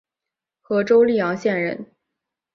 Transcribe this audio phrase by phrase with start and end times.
[0.61, 1.91] 和州历阳县人。